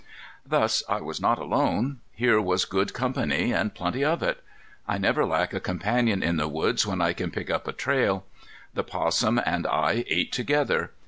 Thus 0.43 0.81
I 0.89 0.99
was 0.99 1.21
not 1.21 1.37
alone; 1.37 1.99
here 2.11 2.41
was 2.41 2.65
good 2.65 2.91
company 2.91 3.51
and 3.53 3.75
plenty 3.75 4.03
of 4.03 4.23
it. 4.23 4.43
I 4.87 4.97
never 4.97 5.25
lack 5.27 5.53
a 5.53 5.59
companion 5.59 6.23
in 6.23 6.37
the 6.37 6.47
woods 6.47 6.87
when 6.87 7.01
I 7.01 7.13
can 7.13 7.29
pick 7.29 7.51
up 7.51 7.67
a 7.67 7.71
trail. 7.71 8.25
The 8.73 8.81
'possum 8.83 9.39
and 9.45 9.67
I 9.67 10.03
ate 10.07 10.31
together. 10.31 10.91